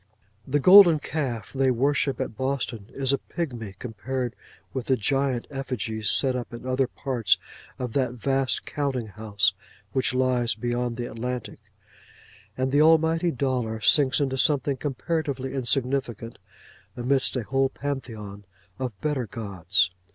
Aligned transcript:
The 0.47 0.57
golden 0.59 0.97
calf 0.97 1.53
they 1.53 1.69
worship 1.69 2.19
at 2.19 2.35
Boston 2.35 2.87
is 2.89 3.13
a 3.13 3.19
pigmy 3.19 3.75
compared 3.77 4.35
with 4.73 4.87
the 4.87 4.97
giant 4.97 5.45
effigies 5.51 6.09
set 6.09 6.35
up 6.35 6.51
in 6.55 6.65
other 6.65 6.87
parts 6.87 7.37
of 7.77 7.93
that 7.93 8.13
vast 8.13 8.65
counting 8.65 9.09
house 9.09 9.53
which 9.93 10.15
lies 10.15 10.55
beyond 10.55 10.97
the 10.97 11.05
Atlantic; 11.05 11.59
and 12.57 12.71
the 12.71 12.81
almighty 12.81 13.29
dollar 13.29 13.79
sinks 13.79 14.19
into 14.19 14.37
something 14.39 14.75
comparatively 14.77 15.53
insignificant, 15.53 16.39
amidst 16.97 17.35
a 17.35 17.43
whole 17.43 17.69
Pantheon 17.69 18.43
of 18.79 18.99
better 19.01 19.27
gods. 19.27 19.91